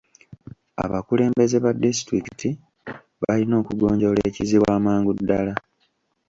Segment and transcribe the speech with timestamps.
[0.83, 2.49] Abakulembeze ba disitulikiti
[3.21, 5.53] balina okugonjoola ekizibu amangu ddala.